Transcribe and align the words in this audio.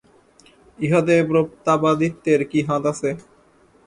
ইহাতে 0.79 1.15
প্রতাপাদিত্যের 1.29 2.41
কি 2.51 2.59
হাত 2.67 2.83
আছে! 2.91 3.09